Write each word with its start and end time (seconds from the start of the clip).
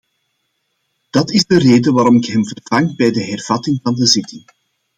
Dit 1.09 1.29
is 1.29 1.45
de 1.45 1.57
reden 1.59 1.93
waarom 1.93 2.15
ik 2.17 2.25
hem 2.25 2.45
vervang 2.47 2.95
bij 2.95 3.11
de 3.11 3.23
hervatting 3.25 3.79
van 3.83 3.95
de 3.95 4.05
zitting. 4.05 4.43